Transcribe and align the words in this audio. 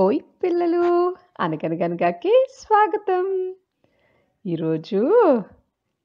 ఓయ్ 0.00 0.20
పిల్లలు 0.42 1.16
అనగనగనగాకి 1.40 2.46
స్వాగతం. 2.50 3.54
ఈరోజు 4.46 5.12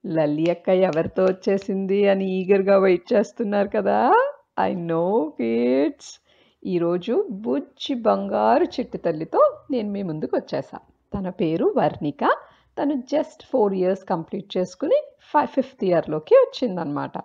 లల్లి 0.06 0.52
అక్క 0.52 0.70
ఎవరితో 0.70 1.24
వచ్చేసింది 1.24 2.08
అని 2.08 2.30
ఈగర్గా 2.30 2.78
వెయిట్ 2.78 3.14
చేస్తున్నారు 3.14 3.68
కదా? 3.68 4.28
I 4.60 4.74
know 4.74 5.34
kids. 5.40 6.20
ఈరోజు 6.66 7.28
బుజ్జి 7.32 7.94
బంగారు 7.94 8.64
చిట్టి 8.64 8.98
తల్లితో 8.98 9.58
నేను 9.72 9.92
మీ 9.92 10.04
ముందుకు 10.04 10.38
వచ్చేసా. 10.38 10.80
తన 11.14 11.30
పేరు 11.30 11.74
వర్ణిక. 11.78 12.36
తను 12.82 12.94
జస్ట్ 12.94 13.44
ఫోర్ 13.44 13.74
ఇయర్స్ 13.74 14.06
కంప్లీట్ 14.06 14.58
చేసుకుని 14.58 15.04
ఫైవ్ 15.22 15.48
ఫిఫ్త్ 15.48 15.86
ఇయర్లోకి 15.86 16.36
వచ్చిందనమాట 16.36 17.18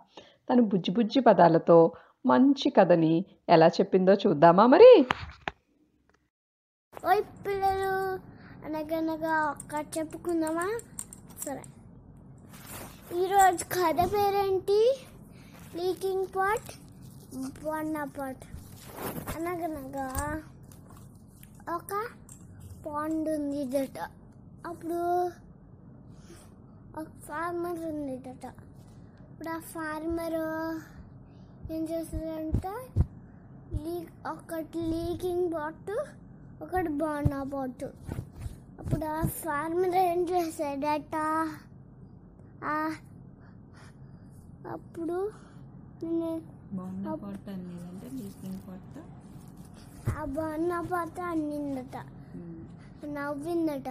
తను 0.53 0.63
బుజ్జి 0.63 0.91
బుజ్జి 0.91 1.21
పదాలతో 1.21 1.93
మంచి 2.27 2.71
కథని 2.71 3.25
ఎలా 3.49 3.67
చెప్పిందో 3.67 4.15
చూద్దామా 4.15 4.67
మరి? 4.67 5.07
ఓయ్ 7.05 7.23
పిల్లలు 7.45 7.93
అనగనగా 8.67 9.35
ఒక్క 9.51 9.73
చెప్పుకుందామా? 9.95 10.67
సరే. 11.45 11.63
ఈరోజు 13.15 13.65
కథ 13.75 14.01
పేరేంటి? 14.13 14.81
లీకింగ్ 15.77 16.27
పాట్ 16.37 16.71
వన్న 17.65 17.97
పాట్ 18.17 18.45
అనగనగా 19.35 20.07
ఒక 21.75 21.93
పాండ్ 22.87 23.29
ఉంది 23.29 23.63
దట 23.67 23.99
అప్పుడు 24.67 25.01
ఒక 26.97 27.07
ఫార్మర్ 27.27 27.83
ఉంది 27.91 28.17
దట 28.19 28.45
ఇప్పుడు 29.25 29.51
ఆ 29.51 29.61
ఫార్మర్ 29.73 30.39
ఏం 31.71 31.85
చేస్తుందంటే 31.85 32.75
లీక్ 33.85 34.11
ఒకటి 34.27 34.83
లీకింగ్ 34.93 35.49
బాట్ 35.49 35.93
ఒకటి 36.63 36.89
బాగున్న 36.89 37.43
బాట్ 37.43 37.85
అప్పుడు 38.81 39.05
ఆ 39.05 39.23
ఫార్మర్ 39.23 39.95
ఏం 39.95 40.29
చేశాడట? 40.29 41.17
ఆ- 42.65 42.97
అప్పుడు 44.71 45.33
ఆ 50.19 50.25
బాగున్న 50.25 50.81
పాత 50.81 51.21
అన్నిందట. 51.21 51.97
నవ్విందట. 53.07 53.89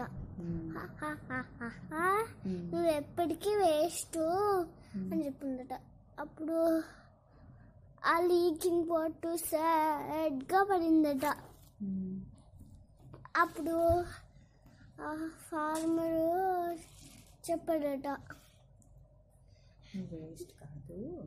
"హహహహహ, 0.77 1.93
నువ్వు 2.47 2.89
ఎప్పటికీ 2.89 3.55
వేస్ట్ 3.55 4.17
అని 5.13 5.25
చెప్పిందట. 5.25 5.73
అప్పుడు 6.19 6.83
ఆ 8.05 8.19
లీకింగ్ 8.19 8.89
పాట్ 8.89 9.37
సాడ్గా 9.37 10.63
పడిందట. 10.63 11.35
అప్పుడు 13.39 14.03
ఆ 15.01 15.29
ఫార్మరు 15.39 16.29
చెప్పాడట. 17.47 18.07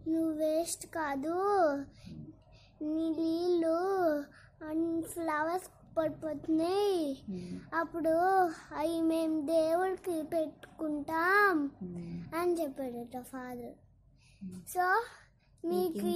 నువ్వు 0.08 0.32
వేస్ట్ 0.32 0.86
కాదు. 0.86 1.36
నీ 2.82 3.06
నీళ్ళు 3.10 3.78
అన్ని 4.64 5.02
ఫ్లవర్స్ 5.02 5.68
పడిపోతున్నాయి. 5.96 7.24
అప్పుడు 7.74 8.14
అవి 8.76 9.00
మేము 9.02 9.46
దేవుడికి 9.46 10.16
పెట్టుకుంటాం 10.22 11.56
అని 12.40 12.52
చెప్పాడట 12.62 13.20
ఫాదర్. 13.22 13.76
సో 14.68 14.84
హ్యాపీ 15.64 16.11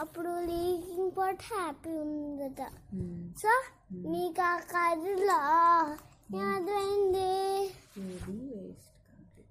అప్పుడు 0.00 0.32
లీకింగ్ 0.48 1.10
పాట్ 1.16 1.42
హ్యాపీ 1.52 1.92
ఉందట. 2.02 2.60
సో 3.40 3.52
నీకు 4.12 4.42
ఆ 4.42 4.52
కథలో 4.72 5.40
ఏమైంది 6.44 7.32
ఏది 8.02 8.36
వేస్ట్ 8.52 8.92
కాదు. 9.08 9.42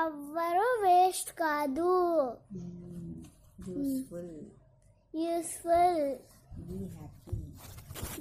ఎవ్వరు 0.00 0.66
వేస్ట్ 0.84 1.32
కాదు. 1.40 1.90
Useful 3.68 4.34
useful 5.14 6.02
be 6.68 6.78
happy 6.96 7.36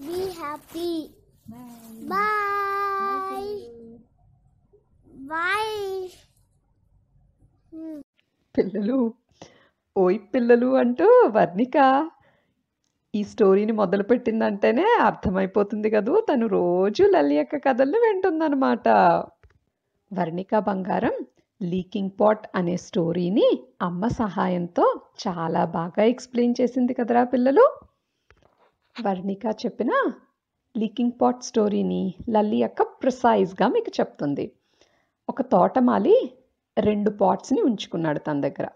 be 0.08 0.20
happy 0.40 0.90
bye 1.50 1.96
bye 2.12 3.52
bye 5.32 5.78
పిల్లలు. 8.56 9.00
ఓయ్ 9.98 10.20
పిల్లలు 10.36 10.76
అంటూ 10.76 11.06
వర్ణిక 11.36 12.10
ఈ 13.16 13.24
స్టోరీని 13.24 13.72
మొదలుపెట్టిందంటేనే 13.72 14.86
అర్థమైపోతుంది 15.02 15.90
కదూ. 15.90 16.22
తను 16.22 16.48
రోజు 16.48 17.04
లల్లి 17.04 17.36
యొక్క 17.36 17.56
కథల్ని 17.58 17.98
వింటుందన్నమాట. 17.98 18.88
వర్ణిక 20.14 20.60
బంగారం 20.60 21.16
లీకింగ్ 21.64 22.10
పాట్ 22.22 22.48
అనే 22.56 22.78
స్టోరీని 22.78 23.48
అమ్మ 23.82 24.08
సహాయంతో 24.08 25.00
చాలా 25.28 25.66
బాగా 25.66 26.04
ఎక్స్ప్లెయిన్ 26.04 26.56
చేసింది 26.62 26.94
కదరా 26.94 27.24
పిల్లలు. 27.24 27.66
వర్ణిక 29.06 29.46
చెప్పిన 29.66 29.92
లీకింగ్ 30.78 31.12
పాట్ 31.22 31.44
స్టోరీని 31.44 32.14
లల్లి 32.30 32.58
యొక్క 32.58 32.82
ప్రిసైజ్గా 32.82 33.68
మీకు 33.68 33.92
చెప్తుంది. 34.00 34.52
ఒక 35.30 35.42
తోటమాలి 35.42 36.18
రెండు 36.80 37.10
పాట్స్ని 37.10 37.62
ఉంచుకున్నాడు 37.62 38.20
తన 38.20 38.42
దగ్గర. 38.42 38.68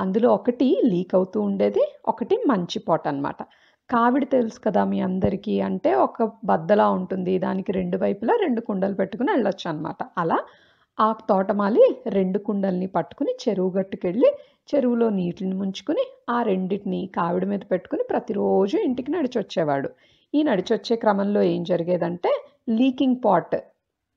అందులో 0.00 0.28
ఒకటి 0.34 0.68
లీక్ 0.84 1.14
అవుతూ 1.14 1.38
ఉండేది 1.40 1.82
ఒకటి 2.08 2.36
మంచి 2.46 2.78
పాట్ 2.78 3.06
అన్నమాట. 3.08 3.40
కావిడి 3.90 4.26
తెలుసు 4.26 4.58
కదా 4.60 4.82
మీ 4.84 4.98
అందరికీ 5.00 5.54
అంటే 5.60 5.90
ఒక 6.06 6.28
బద్దలా 6.44 6.86
ఉంటుంది 6.90 7.32
దానికి 7.38 7.70
రెండు 7.72 7.96
వైపులా 7.98 8.34
రెండు 8.42 8.60
కుండలు 8.60 8.94
పెట్టుకుని 8.94 9.30
వెళ్ళొచ్చు 9.32 9.66
అనమాట 9.70 10.02
అలా 10.18 10.38
ఆ 10.98 11.08
తోటమాలి 11.28 11.84
రెండు 12.08 12.38
కుండల్ని 12.38 12.86
పట్టుకుని 12.86 13.32
చెరువు 13.42 13.70
గట్టుకెళ్ళి 13.78 14.30
చెరువులో 14.68 15.08
నీటిని 15.10 15.54
ముంచుకుని 15.54 16.04
ఆ 16.30 16.38
రెండింటిని 16.42 17.00
కావిడి 17.16 17.46
మీద 17.46 17.62
పెట్టుకుని 17.72 18.04
ప్రతిరోజు 18.10 18.76
ఇంటికి 18.78 19.10
నడిచొచ్చేవాడు. 19.12 19.88
ఈ 20.34 20.42
నడిచొచ్చే 20.42 20.96
క్రమంలో 20.96 21.42
ఏం 21.52 21.62
జరిగేదంటే 21.64 22.32
లీకింగ్ 22.70 23.16
పాట్ 23.24 23.56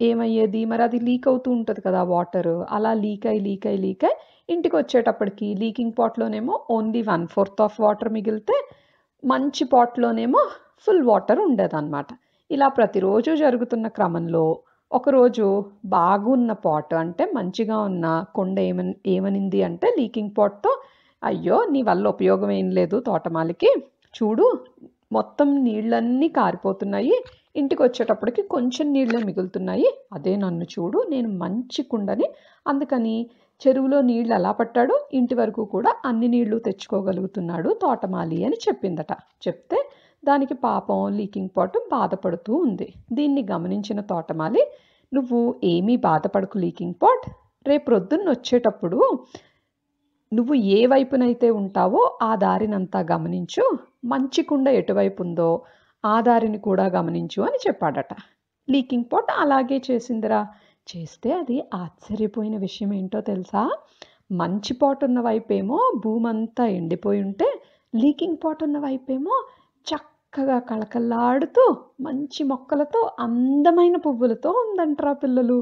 ఏమయ్యేది? 0.09 0.61
మరి 0.71 0.83
అది 0.87 0.99
లీక్ 1.07 1.25
అవుతూ 1.31 1.49
ఉంటుంది 1.57 1.81
కదా 1.87 2.01
వాటర్. 2.13 2.53
అలా 2.75 2.91
లీక్ 3.03 3.25
అయి 3.31 3.41
లీక్ 3.47 3.65
అయి 3.71 3.79
లీక్ 3.85 4.03
అయి 4.09 4.15
ఇంటికి 4.53 4.75
వచ్చేటప్పటికి 4.81 5.47
leaking 5.61 5.95
పాట్లోనేమో 5.99 6.55
only 6.75 7.01
one 7.11 7.25
fourth 7.33 7.61
of 7.67 7.77
water 7.83 8.11
మిగిలితే 8.17 8.55
మంచి 9.23 9.63
పాట్లోనేమో 9.73 10.41
ఫుల్ 10.85 11.03
వాటర్ 11.09 11.39
ఉండేదన్నమాట. 11.47 12.09
ఇలా 12.49 12.67
ప్రతిరోజు 12.77 13.31
జరుగుతున్న 13.43 13.87
క్రమంలో 13.97 14.45
ఒకరోజు 14.91 15.45
బాగున్న 15.93 16.51
పాట్ 16.65 16.93
అంటే 17.01 17.23
మంచిగా 17.37 17.77
ఉన్న 17.89 18.05
కొండ 18.37 18.57
ఏమని 18.71 18.93
ఏమనింది 19.13 19.59
అంటే 19.67 19.87
లీకింగ్ 19.99 20.33
పాట్తో 20.39 20.71
అయ్యో 21.23 21.57
నీ 21.73 21.81
వల్ల 21.89 22.05
ఉపయోగం 22.15 22.51
ఏం 22.59 22.67
లేదు 22.79 22.97
తోటమాలికి. 23.07 23.69
చూడు 24.13 24.45
మొత్తం 25.11 25.47
నీళ్ళన్నీ 25.65 26.27
కారిపోతున్నాయి. 26.39 27.15
ఇంటికి 27.55 27.81
వచ్చేటప్పటికి 27.83 28.41
కొంచెం 28.41 28.93
నీళ్ళే 28.93 29.19
మిగులుతున్నాయి. 29.25 29.89
అదే 30.13 30.35
నన్ను 30.35 30.65
చూడు 30.73 30.99
నేను 31.09 31.29
మంచి 31.37 31.83
కుండని. 31.83 32.27
అందుకని 32.65 33.15
చెరువులో 33.61 34.01
నీళ్ళు 34.01 34.33
ఎలా 34.33 34.51
పట్టాడో 34.51 34.95
ఇంటి 35.13 35.35
వరకు 35.35 35.65
కూడా 35.65 35.91
అన్ని 36.05 36.27
నీళ్ళు 36.27 36.57
తెచ్చుకోగలుగుతున్నాడు 36.59 37.69
తోటమాలి 37.81 38.45
అని 38.45 38.57
చెప్పిందట. 38.67 39.11
చెప్తే 39.47 39.79
దానికి 40.23 40.53
పాపం 40.53 40.99
లీకింగ్ 41.17 41.49
పాట్ 41.57 41.77
బాధపడుతూ 41.91 42.53
ఉంది. 42.55 42.87
దీన్ని 43.11 43.43
గమనించిన 43.51 43.99
తోటమాలి 44.01 44.63
నువ్వు 45.11 45.39
ఏమీ 45.63 45.95
బాధపడకు 46.09 46.57
లీకింగ్ 46.57 46.97
పాట్. 47.01 47.25
రేపు 47.67 47.91
రొద్దున్న 47.91 48.29
వచ్చేటప్పుడు 48.29 48.99
నువ్వు 50.31 50.53
ఏ 50.77 50.85
వైపునైతే 50.85 51.49
ఉంటావో 51.51 52.17
ఆ 52.21 52.35
దారినంతా 52.35 52.99
గమనించు. 53.11 53.63
మంచి 54.05 54.41
కుండ 54.43 54.67
ఎటువైపు 54.67 55.19
ఉందో 55.23 55.49
ఆ 56.03 56.21
దారిని 56.21 56.59
కూడా 56.59 56.85
గమనించు 56.85 57.41
అని 57.41 57.59
చెప్పాడట. 57.67 58.13
లీకింగ్ 58.67 59.05
పాట్ 59.13 59.31
అలాగే 59.37 59.81
చేసిందిరా. 59.91 60.41
చేస్తే 60.87 61.31
అది 61.31 61.63
ఆశ్చర్యపోయిన 61.73 62.57
విషయం 62.57 62.93
ఏంటో 62.93 63.21
తెలుసా? 63.21 63.63
మంచి 64.31 64.73
పాట్ 64.73 65.03
ఉన్న 65.03 65.19
వైపేమో 65.19 65.79
భూమంతా 66.05 66.65
ఎండిపోయి 66.65 67.21
ఉంటే 67.23 67.47
లీకింగ్ 67.93 68.37
పాట్ 68.43 68.63
ఉన్న 68.63 68.77
వైపేమో 68.79 69.35
చక్కగా 69.87 70.59
కళకళలాడుతూ 70.59 71.63
మంచి 72.01 72.43
మొక్కలతో 72.43 73.11
అందమైన 73.19 73.97
పువ్వులతో 73.97 74.49
ఉందంటరా 74.63 75.13
పిల్లలు. 75.13 75.57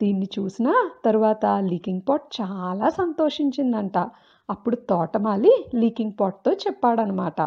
దీన్ని 0.00 0.28
చూసిన 0.38 0.68
తర్వాత 1.04 1.46
లీకింగ్ 1.46 2.02
పాట్ 2.08 2.40
చాలా 2.40 2.88
సంతోషించిందంట. 2.90 3.98
అప్పుడు 4.48 4.76
తోటమాలి 4.90 5.52
లీకింగ్ 5.74 6.12
పాట్తో 6.20 6.52
చెప్పాడనమాట. 6.52 7.38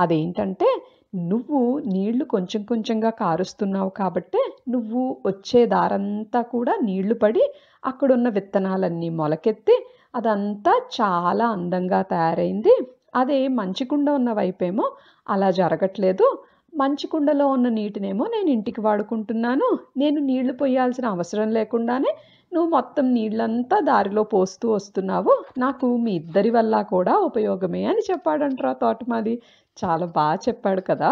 అదేంటంటే 0.00 0.68
నువ్వు 1.12 1.58
నీళ్ళు 1.86 2.24
కొంచెం 2.24 2.62
కొంచెంగా 2.64 3.10
కారుస్తున్నావు 3.20 3.90
కాబట్టే 3.98 4.40
నువ్వు 4.68 5.02
వచ్చే 5.26 5.60
దారంతా 5.66 6.40
కూడా 6.52 6.72
నీళ్ళు 6.82 7.14
పడి 7.14 7.44
అక్కడున్న 7.82 8.28
విత్తనాలన్నీ 8.28 9.08
మొలకెత్తి 9.20 9.76
అదంతా 10.14 10.72
చాలా 10.98 11.46
అందంగా 11.48 12.00
తయారైంది. 12.12 12.74
అదే 13.14 13.40
మంచి 13.60 13.84
కుండ 13.84 14.08
ఉన్న 14.10 14.30
వైపేమో 14.32 14.86
అలా 15.26 15.48
జరగట్లేదు. 15.52 16.26
మంచి 16.74 17.06
కుండలో 17.06 17.46
ఉన్న 17.48 17.68
నీటినేమో 17.70 18.24
నేను 18.34 18.50
ఇంటికి 18.50 18.80
వాడుకుంటున్నాను. 18.80 19.68
నేను 19.96 20.18
నీళ్ళు 20.20 20.54
పోయాల్సిన 20.54 21.06
అవసరం 21.08 21.48
లేకుండానే 21.50 22.12
నువ్వు 22.52 22.70
మొత్తం 22.70 23.14
నీళ్ళంతా 23.14 23.80
దారిలో 23.80 24.22
పోస్తూ 24.22 24.66
వస్తున్నావు. 24.72 25.32
నాకు 25.58 25.96
మీ 25.96 26.12
ఇద్దరి 26.12 26.50
వల్ల 26.50 26.82
కూడా 26.82 27.14
ఉపయోగమే 27.18 27.84
అని 27.84 28.02
చెప్పాడంట్రా 28.10 28.72
తోటమాలి 28.72 29.34
చాలా 29.76 30.06
బాగా 30.06 30.38
చెప్పాడు 30.48 30.80
కదా. 30.80 31.10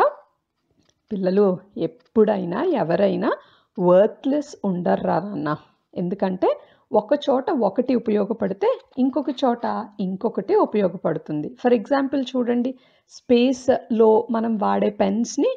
పిల్లలు 1.13 1.47
ఎప్పుడైనా 1.79 2.63
ఎవరైనా 2.83 3.31
వర్త్లెస్ 3.79 4.57
ఉండర్రా 4.65 5.19
నాన్న. 5.21 5.57
ఎందుకంటే 5.95 6.49
ఒక 6.93 7.13
చోట 7.31 7.51
ఒకటి 7.69 7.95
ఉపయోగపడితే 7.95 8.69
ఇంకొక 8.99 9.31
చోట 9.45 9.65
ఇంకొకటి 10.01 10.55
ఉపయోగపడుతుంది. 10.57 11.49
ఫర్ 11.61 11.75
ఎగ్జాంపుల్ 11.75 12.25
చూడండి 12.33 12.71
స్పేస్లో 13.11 14.27
మనం 14.31 14.59
వాడే 14.59 14.91
పెన్స్ని 14.91 15.51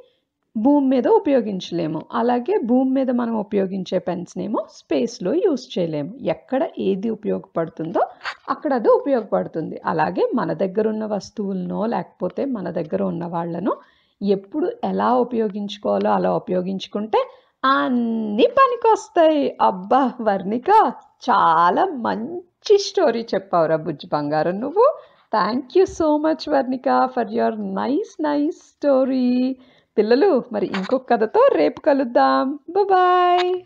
భూమి 0.66 0.88
మీద 0.88 1.08
ఉపయోగించలేము. 1.20 2.00
అలాగే 2.14 2.56
భూమి 2.66 2.92
మీద 2.92 3.12
మనం 3.12 3.36
ఉపయోగించే 3.40 3.98
పెన్స్నేమో 4.00 4.62
స్పేస్లో 4.72 5.32
యూస్ 5.46 5.66
చేయలేము. 5.74 6.12
ఎక్కడ 6.36 6.62
ఏది 6.88 7.10
ఉపయోగపడుతుందో 7.10 8.02
అక్కడ 8.50 8.72
అది 8.74 8.90
ఉపయోగపడుతుంది. 8.90 9.82
అలాగే 9.86 10.24
మన 10.36 10.54
దగ్గర 10.54 10.86
ఉన్న 10.88 11.06
వస్తువులనో 11.16 11.82
లేకపోతే 11.86 12.46
మన 12.46 12.70
దగ్గర 12.80 13.02
ఉన్న 13.04 13.26
వాళ్ళను 13.26 13.74
ఎప్పుడు 14.22 14.68
ఎలా 14.84 15.10
ఉపయోగించుకోవాలో 15.26 16.10
అలా 16.12 16.32
ఉపయోగించుకుంటే 16.42 17.22
అన్నీ 17.66 18.48
పనికొస్తాయి. 18.60 19.44
అబ్బా 19.62 20.04
వర్ణిక 20.22 20.70
చాలా 21.30 21.86
మంచి 22.08 22.78
స్టోరీ 22.88 23.22
చెప్పావురా 23.34 23.78
బుజ్జి 23.86 24.08
బంగారం 24.14 24.58
నువ్వు. 24.60 24.86
Thank 25.34 25.78
you 25.78 25.86
so 25.86 26.18
much 26.18 26.46
Varnika 26.50 26.90
for 27.16 27.32
your 27.34 27.58
nice 27.76 28.14
nice 28.24 28.62
story 28.70 29.28
పిల్లలు 30.00 30.44
మరి 30.52 30.66
ఇంకొక 30.66 31.10
కథతో 31.10 31.50
రేపు 31.54 31.82
కలుద్దాం. 31.82 32.60
బాయ్ 32.84 33.62